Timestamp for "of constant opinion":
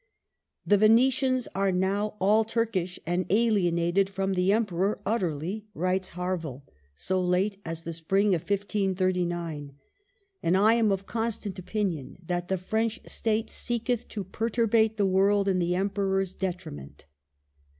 10.91-12.17